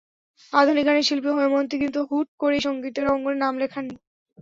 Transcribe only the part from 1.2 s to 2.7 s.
হৈমন্তী কিন্তু হুট করেই